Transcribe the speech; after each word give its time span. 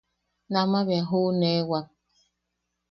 Nama 0.51 0.77
bea 0.87 1.05
juʼuneewak. 1.09 1.85